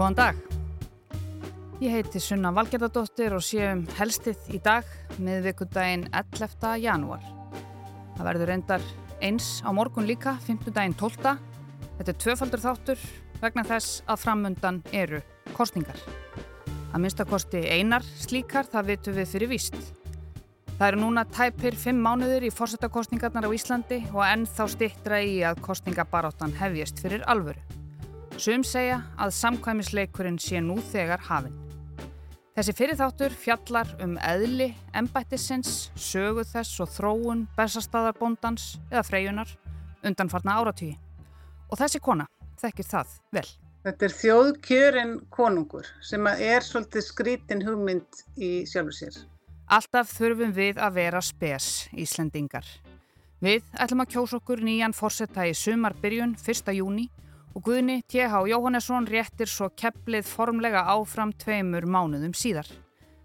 [0.00, 0.36] Góðan dag.
[1.84, 4.86] Ég heiti Sunna Valgerðardóttir og séum helstið í dag
[5.20, 6.70] miðvikudaginn 11.
[6.80, 7.26] janúar.
[8.14, 8.86] Það verður reyndar
[9.20, 10.70] eins á morgun líka, 5.
[10.72, 11.34] daginn 12.
[11.98, 13.02] Þetta er tvöfaldur þáttur
[13.42, 15.20] vegna þess að framundan eru
[15.52, 16.00] kostningar.
[16.94, 19.76] Að minnstakosti einar slíkar, það vitum við fyrir víst.
[20.78, 25.60] Það eru núna tæpir fimm mánuður í fórsetakostningarnar á Íslandi og ennþá stittra í að
[25.68, 27.79] kostningabaráttan hefjast fyrir alvöru.
[28.40, 31.56] Sum segja að samkvæmisleikurinn sé nú þegar hafinn.
[32.56, 39.52] Þessi fyrirþáttur fjallar um eðli, embættisins, sögu þess og þróun, besastadarbóndans eða freyjunar
[40.08, 40.96] undanfarna áratvíi.
[41.68, 42.30] Og þessi kona
[42.62, 43.46] þekkir það vel.
[43.84, 49.22] Þetta er þjóðkjörin konungur sem er svolítið skrítin hugmynd í sjálfu sér.
[49.68, 52.64] Alltaf þurfum við að vera spes Íslendingar.
[53.44, 56.78] Við ætlum að kjósa okkur nýjan fórsetta í sumarbyrjun 1.
[56.80, 58.46] júni og Guðni T.H.
[58.46, 62.68] Jóhannesson réttir svo kepplið formlega áfram tveimur mánuðum síðar.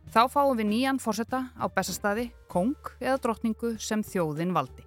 [0.09, 4.81] Þá fáum við nýjan fórsetta á bestastadi, kong eða drottningu sem þjóðin valdi.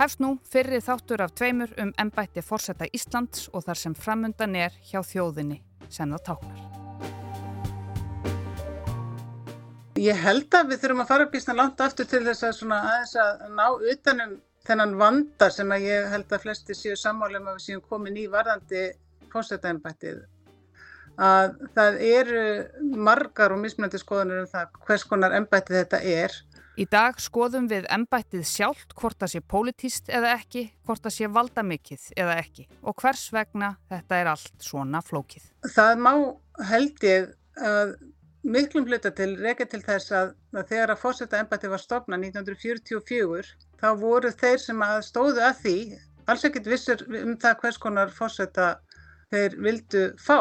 [0.00, 4.72] Hefst nú fyrri þáttur af tveimur um ennbætti fórsetta Íslands og þar sem framundan er
[4.88, 5.60] hjá þjóðinni
[5.92, 6.62] sem það táknar.
[10.00, 12.72] Ég held að við þurfum að fara svona langt aftur til þess að,
[13.20, 14.32] að ná utanum
[14.66, 18.28] þennan vanda sem að ég held að flesti séu sammálum að við séum komin í
[18.30, 18.84] varðandi
[19.32, 20.22] fórsetaembættið
[21.20, 22.44] að það eru
[22.96, 26.38] margar og mismunandi skoðanir um það hvers konar embættið þetta er.
[26.80, 31.28] Í dag skoðum við embættið sjálft hvort það sé pólitíst eða ekki, hvort það sé
[31.28, 35.50] valdamikið eða ekki og hvers vegna þetta er allt svona flókið.
[35.74, 36.12] Það má
[36.70, 37.28] held ég
[37.60, 37.94] að
[38.42, 43.88] miklum hluta til reyka til þess að, að þegar að fórsetaembættið var stopnað 1944 þá
[44.00, 45.76] voru þeir sem að stóðu að því
[46.30, 48.74] alls ekkert vissur um það hvers konar fórseta
[49.32, 50.38] þeir vildu fá.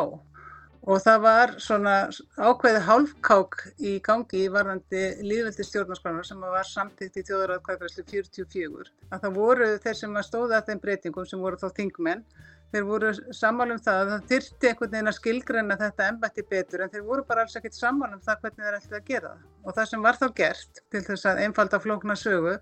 [0.81, 1.95] Og það var svona
[2.42, 9.27] ákveði hálfkák í gangi í varðandi líðveldi stjórnarskránar sem var samtíkt í þjóðaratkvæðgræslu 44 að
[9.27, 12.26] það voru þeir sem að stóða að þeim breytingum sem voru þá þingmenn
[12.71, 16.94] þeir voru sammálum það að það þyrti einhvern veginn að skilgreina þetta ennbætti betur en
[16.94, 20.08] þeir voru bara alls ekkert sammálum það hvernig þeir ætti að gera og það sem
[20.08, 22.55] var þá gert til þess að einfalda flókna sögu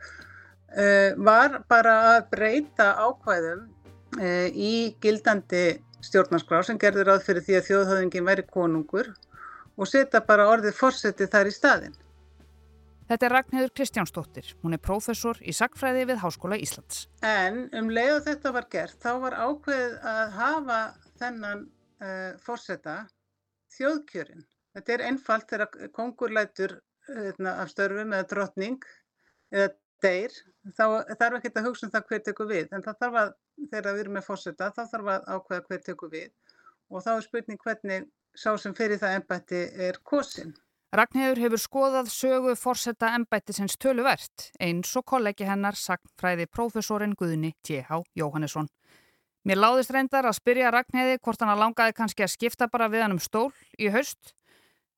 [1.18, 3.64] var bara að breyta ákvæðum
[4.18, 9.10] uh, í gildandi stjórnarskrá sem gerður ráð fyrir því að þjóðhauðingin væri konungur
[9.80, 11.98] og setja bara orðið fórsetið þar í staðin.
[13.10, 14.52] Þetta er Ragnhildur Kristjánsdóttir.
[14.62, 17.08] Hún er prófessor í sagfræði við Háskóla Íslands.
[17.26, 20.80] En um leið og þetta var gert, þá var ákveð að hafa
[21.18, 23.00] þennan uh, fórseta
[23.78, 24.46] þjóðkjörin.
[24.78, 28.86] Þetta er einfalt þegar kongur lætur uh, af störfum eða drottning
[29.50, 29.72] eða
[30.06, 30.38] deyr
[30.76, 30.86] þá
[31.20, 33.36] þarf ekki að hugsa um það hver tekur við en það þarf að,
[33.72, 36.56] þegar við erum með fórseta þá þarf að ákveða hver tekur við
[36.90, 40.56] og þá er spurning hvernig sá sem fyrir það ennbætti er kosin.
[40.96, 47.54] Ragnhjörður hefur skoðað sögu fórseta ennbætti sinns töluvert eins og kollegi hennar sagnfræði prófessorin Guðni
[47.62, 48.02] T.H.
[48.18, 48.70] Jóhannesson.
[49.46, 53.06] Mér láðist reyndar að spyrja Ragnhjörði hvort hann að langaði kannski að skipta bara við
[53.06, 54.34] hann um stól í haust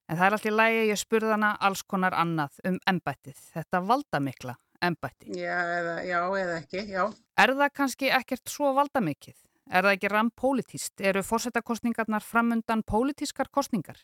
[0.07, 3.83] en það er allt í lægi ég spurði hana alls konar annað um ennbættið, þetta
[3.87, 5.31] valdamikla embætti.
[5.37, 7.03] Já eða, já, eða ekki, já.
[7.39, 9.37] Er það kannski ekkert svo valdamikið?
[9.71, 10.93] Er það ekki ramm pólitíst?
[10.99, 13.99] Eru fórsetakostningarnar framundan pólitískar kostningar?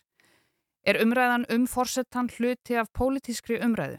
[0.88, 3.98] Er umræðan um fórsetan hluti af pólitískri umræðu?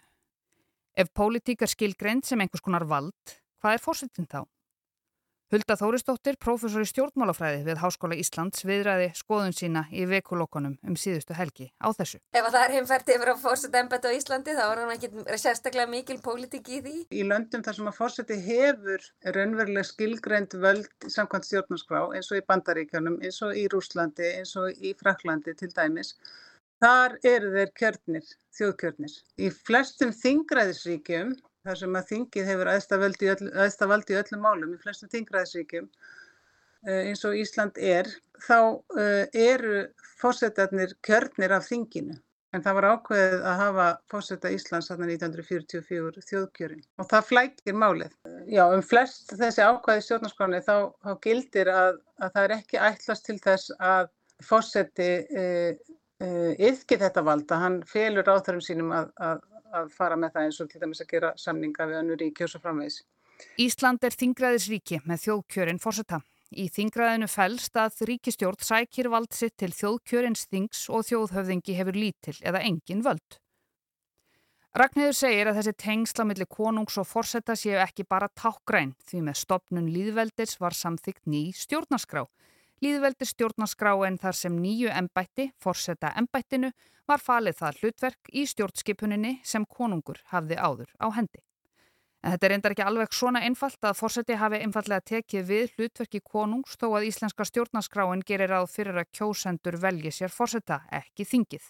[0.98, 4.46] Ef pólitík er skilgreynd sem einhvers konar vald, hvað er fórsetin þá?
[5.48, 11.32] Hulda Þóristóttir, prófessor í stjórnmálafræði við Háskóla Íslands, viðræði skoðun sína í vekulokkonum um síðustu
[11.38, 12.18] helgi á þessu.
[12.36, 15.88] Ef það er heimferdi yfir að fórseta embætt á Íslandi þá er hann ekki sérstaklega
[15.88, 16.92] mikil pólitík í því?
[17.16, 19.08] Í löndum þar sem að fórseti hefur
[19.38, 24.76] raunverulega skilgreynd völd samkvæmt stjórnarskrá eins og í Bandaríkjónum, eins og í Rúslandi, eins og
[24.84, 26.12] í Fraklandi til dæmis,
[26.84, 29.16] þar eru þeir kjörnir, þjóðkjörnir.
[29.40, 35.10] Í flestum þingræðisríkjum þar sem að þingið hefur aðsta vald í öllum málum í flestum
[35.12, 38.10] þingræðsvíkjum eh, eins og Ísland er,
[38.46, 38.58] þá
[39.00, 39.84] eh, eru
[40.20, 42.18] fórsetarnir kjörnir af þinginu.
[42.56, 48.14] En það var ákveðið að hafa fórseta Íslands þarna 1944 þjóðkjörin og það flækir málið.
[48.48, 53.28] Já, um flest þessi ákveði stjórnarskráni þá, þá gildir að, að það er ekki ætlast
[53.28, 54.08] til þess að
[54.48, 55.44] fórseti e,
[56.24, 56.30] e,
[56.70, 59.44] yfki þetta vald, að hann felur áþarum sínum að, að,
[59.74, 62.60] að fara með það eins og til dæmis að gera samninga við önnur og svo
[62.62, 63.02] framvegis.
[63.60, 66.20] Ísland er þingræðisríki með þjóðkjörin fórsetta.
[66.48, 72.38] Í þingræðinu fælst að ríkistjórn sækir vald sitt til þjóðkjörins þings og þjóðhöfðingi hefur lítil
[72.40, 73.38] eða engin völd.
[74.78, 79.40] Ragnhildur segir að þessi tengsla millir konungs og fórsetta séu ekki bara tákgræn því með
[79.40, 82.24] stopnun líðveldis var samþygt ný stjórnarskrá.
[82.84, 86.72] Líðveldi stjórnaskráin þar sem nýju embætti, forsetta embættinu,
[87.08, 91.40] var falið það hlutverk í stjórnskipuninni sem konungur hafði áður á hendi.
[92.18, 96.20] En þetta er reyndar ekki alveg svona einfalt að fórseti hafi einfallega tekið við hlutverki
[96.20, 101.68] konungs þó að íslenska stjórnaskráin gerir ráð fyrir að kjósendur velji sér fórseta, ekki þingið.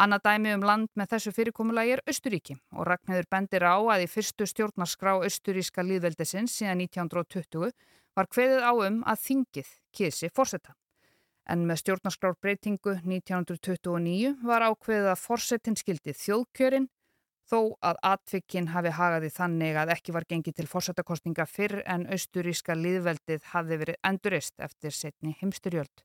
[0.00, 4.08] Annað dæmi um land með þessu fyrirkomulagi er Östuríki og Ragnhildur bendir á að í
[4.08, 7.74] fyrstu stjórnarskrá Östuríska líðveldesins síðan 1920
[8.16, 10.74] var hveðið á um að þingið kísi fórseta.
[11.50, 16.88] En með stjórnarskrárbreytingu 1929 var ákveðið að fórsetin skildi þjóðkjörin
[17.50, 22.76] þó að atvikkin hafi hagaði þannig að ekki var gengið til fórsetakostninga fyrr en austuríska
[22.78, 26.04] liðveldið hafi verið endurist eftir setni heimsturjöld.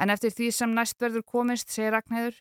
[0.00, 2.40] En eftir því sem næst verður komist, segir Ragnæður,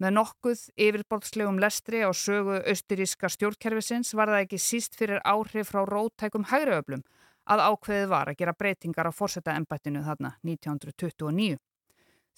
[0.00, 5.82] með nokkuð yfirborðslegum lestri á sögu austuríska stjórnkerfisins var það ekki síst fyrir áhrif frá
[5.88, 7.02] rótækum hægriöflum
[7.48, 11.58] að ákveðið var að gera breytingar á fórsetaembættinu þarna 1929.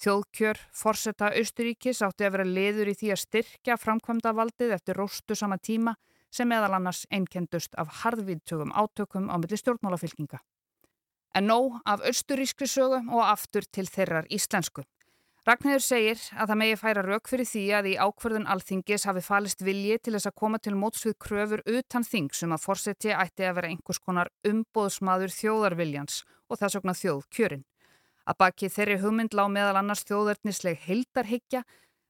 [0.03, 5.37] Þjóðkjör forsetta Austuríkis átti að vera liður í því að styrkja framkvæmda valdið eftir róstu
[5.37, 5.93] sama tíma
[6.33, 10.41] sem meðal annars einkendust af harðvíðtökum átökum á milli stjórnmálafylkinga.
[11.37, 14.83] En nóg af austurískri sögu og aftur til þeirrar íslensku.
[15.43, 19.63] Ragnhildur segir að það megi færa rauk fyrir því að í ákverðun alþingis hafi falist
[19.67, 23.57] vilji til þess að koma til mótsvið kröfur utan þing sem að fórseti ætti að
[23.57, 27.65] vera einhvers konar umbóðsmaður þjóðarviljans og þess vegna þjóð kjörin.
[28.23, 31.65] Að baki þeirri hugmynd lág meðal annars þjóðarnisleg heildarhyggja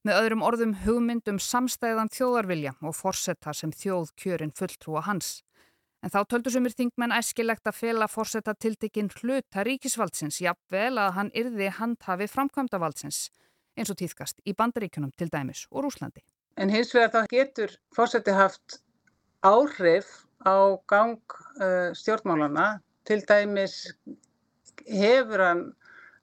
[0.06, 5.40] með öðrum orðum hugmynd um samstæðan þjóðarvilja og forsetta sem þjóð kjörin fulltrúa hans.
[6.04, 11.30] En þá töldu sumir þingmenn æskilegt að fela forsetta tiltekinn hluta ríkisvaldsins jafnvel að hann
[11.32, 13.30] yrði handhafi framkvæmda valdsins
[13.80, 16.20] eins og týðkast í bandaríkunum til dæmis og Rúslandi.
[16.60, 18.82] En hins vegar þá getur fórseti haft
[19.48, 20.10] áhrif
[20.44, 21.22] á gang
[21.64, 23.94] uh, stjórnmálana til dæmis
[24.84, 25.64] hefur hann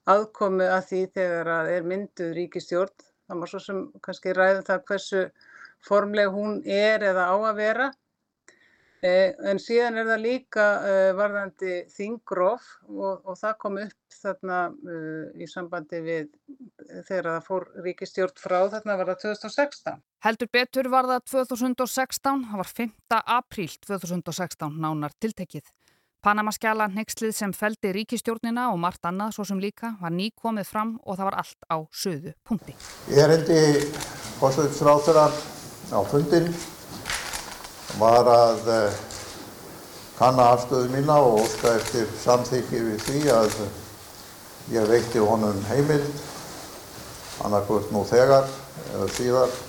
[0.09, 2.93] aðkomi að því þegar að er mynduð ríkistjórn.
[3.25, 5.25] Það má svo sem kannski ræða það hversu
[5.87, 7.89] formleg hún er eða á að vera.
[9.01, 14.57] Eh, en síðan er það líka uh, varðandi þingrof og, og það kom upp þarna
[14.69, 16.27] uh, í sambandi við
[17.07, 19.95] þegar það fór ríkistjórn frá þarna var það 2016.
[20.21, 22.91] Heldur betur var það 2016, það var 5.
[23.39, 25.71] apríl 2016 nánar tiltekið.
[26.21, 30.91] Panamaskjala nexlið sem feldi ríkistjórnina og margt annað svo sem líka var ný komið fram
[31.01, 32.77] og það var allt á söðu punkti.
[33.09, 33.57] Ég er hindi
[34.37, 35.33] fórsvöldsráþurar
[35.89, 36.53] á fundin
[37.99, 38.99] var að eh,
[40.19, 43.57] kanna afstöðu mína og óska eftir samþykki við því að
[44.71, 46.07] ég veitti honum heimild
[47.41, 48.47] annarkvöld nú þegar
[48.93, 49.59] eða síðar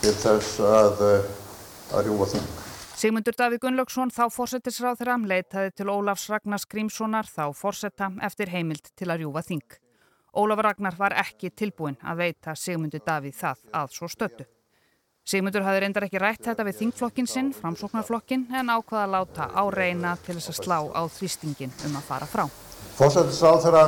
[0.00, 1.28] til þess að, eh,
[1.92, 2.48] að rjúa þing.
[3.00, 8.92] Sigmundur Davíð Gunnlaugsson þá fórsetisráð þeirra leitaði til Ólafs Ragnars Grímssonar þá fórseta eftir heimild
[8.96, 9.78] til að rjúfa þing.
[10.36, 14.44] Ólaf Ragnar var ekki tilbúin að veita Sigmundur Davíð það að svo stöttu.
[15.30, 19.62] Sigmundur hafði reyndar ekki rætt þetta við þingflokkin sinn, framsóknarflokkin, en ákvaða að láta á
[19.70, 22.42] reyna til þess að slá á þrýstingin um að fara frá.
[22.98, 23.84] Fórsetisráð þeirra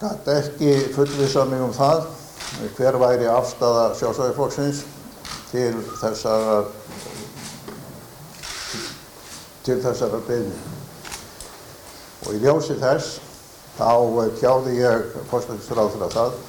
[0.00, 2.08] gæti ekki fullvisa mig um það
[2.78, 4.82] hver væri afstafa sjálfstæðiflokksins
[5.52, 5.70] til
[6.00, 6.66] þessar
[9.68, 10.58] til þessara beiðni.
[12.26, 13.20] Og í ljósi þess
[13.78, 13.94] þá
[14.42, 16.44] tjáði ég fórstæðisráður að það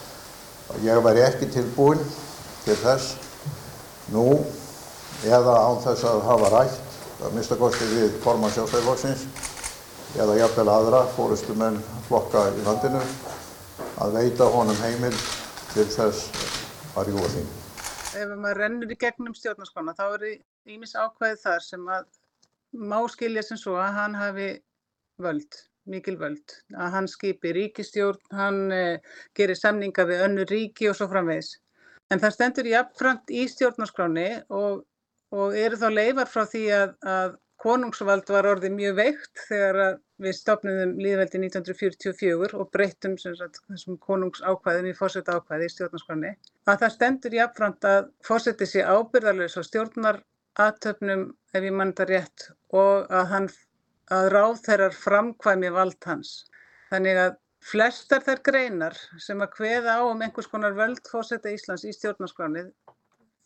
[0.74, 2.06] að ég væri ekki tilbúin
[2.66, 3.27] til þess
[4.14, 4.28] nú
[5.28, 9.26] eða án þess að hafa rætt að mista kosti við forman sjálfstæðiflokksins
[10.22, 13.02] eða jafnvel aðra fórustumenn flokka í landinu
[14.02, 15.14] að veita honum heimil
[15.74, 16.30] til þess
[16.98, 17.50] að rjúa þing.
[18.18, 20.32] Ef maður rennur í gegnum stjórnarskona þá eru
[20.70, 22.06] ímis ákveðið þar sem að
[22.78, 24.50] má skilja sem svo að hann hafi
[25.22, 29.00] völd, mikil völd, að hann skipi ríkistjórn, hann eh,
[29.38, 31.56] gerir samninga við önnu ríki og svo framvegis.
[32.14, 34.86] En það stendur jafnframt í stjórnarskráni og,
[35.36, 40.36] og eru þá leifar frá því að, að konungsvald var orðið mjög veikt þegar við
[40.38, 46.34] stopnum líðveldi 1944 og breyttum þessum konungsákvæðum í fórsetta ákvæði í stjórnarskráni.
[46.70, 50.22] Að það stendur jafnframt að fórseti sé ábyrðarlegs á stjórnar
[50.58, 53.50] aðtöfnum, ef ég mann þetta rétt, og að, hann,
[54.14, 56.32] að ráð þeirrar framkvæmi vald hans.
[56.92, 61.94] Þannig að flestar þær greinar sem að hveða á um einhvers konar völdfósetta Íslands í
[61.96, 62.72] stjórnarskránið,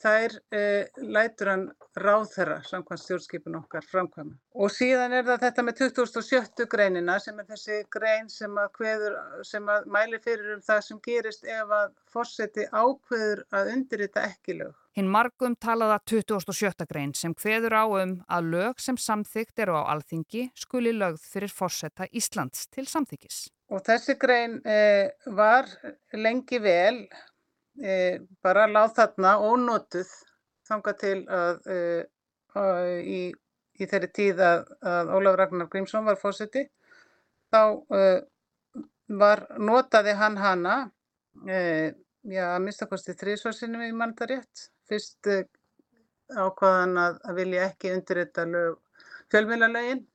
[0.02, 1.64] þær eh, lætur hann
[2.02, 4.34] ráð þeirra samkvæmt stjórnskipun okkar framkvæma.
[4.58, 9.18] Og síðan er það þetta með 2070 greinina sem er þessi grein sem að, hveður,
[9.48, 14.58] sem að mæli fyrir um það sem gerist ef að fósetti ákveður að undirrita ekki
[14.62, 14.76] lög.
[14.98, 16.88] Hinn margum talaða 27.
[16.90, 21.54] grein sem hveður á um að lög sem samþygt eru á alþingi skuli lögð fyrir
[21.54, 23.46] fórsetta Íslands til samþyggis.
[23.72, 25.70] Og þessi grein eh, var
[26.14, 26.98] lengi vel
[27.82, 30.12] eh, bara láð þarna ónotuð
[30.68, 32.04] þanga til að, eh,
[32.60, 33.22] að í,
[33.80, 36.66] í þeirri tíð að, að Ólaf Ragnar Grímsson var fósiti
[37.52, 37.62] þá
[37.96, 38.20] eh,
[39.22, 40.76] var notaði hann hana
[41.48, 41.92] eh,
[42.28, 45.48] já, að minnstakosti þrísvarsinum í mandarétt fyrst eh,
[46.32, 48.80] ákvaðan að, að vilja ekki undirrita lög
[49.32, 50.06] fjölmiðlalögin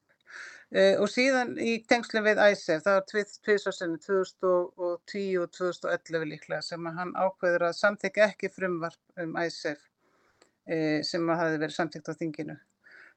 [0.76, 3.04] Uh, og síðan í tengslu við ISEF, það var
[3.46, 9.78] tviðsvarsinni 2010 og 2011 líklega sem að hann ákveður að samþykja ekki frumvarp um ISEF
[9.80, 12.58] uh, sem að hafi verið samþykt á þinginu.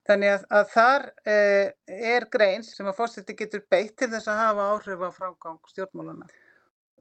[0.08, 1.68] Þannig að, að þar uh,
[2.13, 6.32] er grein sem að fórseti getur beitt til þess að hafa áhrif á framgang stjórnmálana.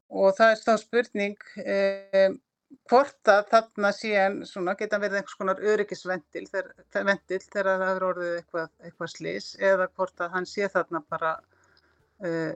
[0.09, 1.49] Og það er þá spurning
[2.89, 8.69] hvort að þarna síðan svona, geta verið einhvers konar öryggisvendil þegar það hefur orðið eitthvað,
[8.85, 11.35] eitthvað slís eða hvort að hann sé þarna bara
[12.25, 12.53] uh,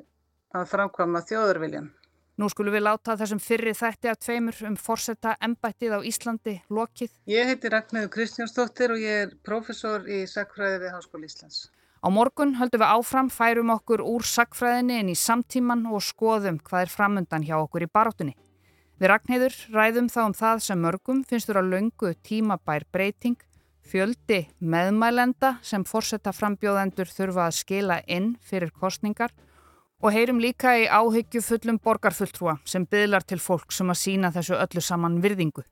[0.54, 1.92] að framkvama þjóðurviljan.
[2.42, 7.12] Nú skulum við láta þessum fyrri þætti af tveimur um forsetta embættið á Íslandi lokið.
[7.30, 11.68] Ég heiti Ragnæður Kristjánsdóttir og ég er professor í Sackfræði við Háskóli Íslands.
[12.04, 16.88] Á morgun höldum við áfram, færum okkur úr Sackfræðinni inn í samtíman og skoðum hvað
[16.88, 18.34] er framundan hjá okkur í barátunni.
[19.04, 23.42] Við Ragnheiður ræðum þá um það sem mörgum finnst þú að löngu tímabær breyting,
[23.84, 29.34] fjöldi meðmælenda sem forsetta frambjóðendur þurfa að skila inn fyrir kostningar
[30.00, 34.56] og heyrum líka í áhyggju fullum borgarfulltrúa sem byðlar til fólk sem að sína þessu
[34.56, 35.66] öllu saman virðingu.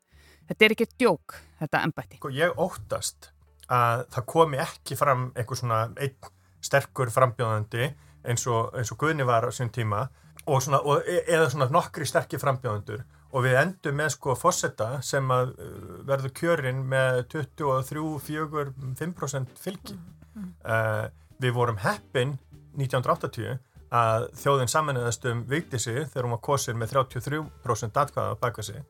[0.52, 2.20] Þetta er ekki djók, þetta ennbætti.
[2.20, 3.32] Sko, ég óttast
[3.72, 7.94] að það komi ekki fram einhver svona einn sterkur frambjóðandi
[8.28, 10.04] eins og, eins og Guðni var á sín tíma
[10.44, 14.90] og svona, og, e, eða svona nokkri sterkir frambjóðandur og við endum með sko fósetta
[15.06, 18.66] sem að uh, verður kjörinn með 23, 4,
[19.00, 19.98] 5% fylgi.
[19.98, 20.54] Mm, mm.
[20.66, 21.06] Uh,
[21.42, 22.38] við vorum heppin
[22.78, 23.60] 1980
[23.92, 28.84] að þjóðin samanæðast um vikti sig þegar hún var kosir með 33% atkvæða baka sig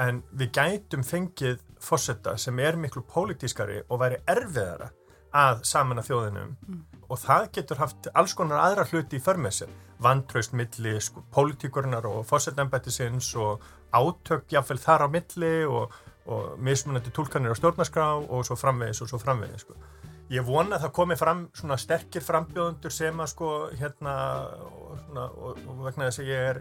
[0.00, 4.88] en við gætum fengið fósetta sem er miklu pólitískari og væri erfiðara
[5.36, 6.78] að samanna þjóðinum mm.
[7.10, 9.68] og það getur haft alls konar aðra hluti í förmessi
[10.00, 15.94] vantraust milli sko, pólitíkurnar og fósettnæmbættisins og átök jáfnveil þar á milli og,
[16.28, 19.76] og mismunandi tólkanir á stjórnarskrá og svo framvegis og svo framvegis sko.
[20.28, 24.14] Ég vona að það komi fram svona sterkir frambjóðundur sem að sko hérna
[24.68, 26.60] og, svona, og, og vegna þess að ég er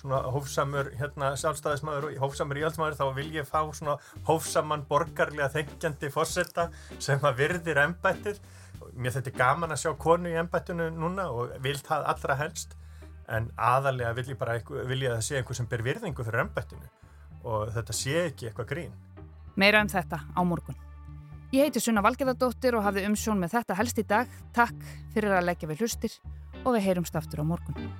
[0.00, 3.96] svona hófsamur hérna sjálfstæðismæður og hófsamur íhaldsmæður þá vil ég fá svona
[4.26, 6.68] hófsaman borgarlega þengjandi fórsetta
[6.98, 8.42] sem að virðir ennbættir.
[8.98, 12.74] Mér þetta er gaman að sjá konu í ennbættinu núna og vil það allra helst
[13.28, 16.44] en aðalega vil ég bara vil ég að það sé einhver sem ber virðingu fyrir
[16.44, 16.90] ennbættinu
[17.46, 18.96] og þetta sé ekki eitthvað grín.
[19.56, 20.76] Meira um þetta á morgun.
[21.54, 24.30] Ég heiti Sunna Valgeðardóttir og hafði umsjón með þetta helst í dag.
[24.54, 26.18] Takk fyrir að leggja við hlustir
[26.64, 27.90] og við heyrumst aftur á morgun.